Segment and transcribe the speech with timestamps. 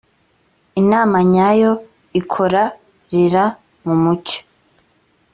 [0.81, 1.71] inama nyayo
[2.19, 2.63] ikora
[3.13, 3.43] rera
[3.85, 4.39] mumucyo.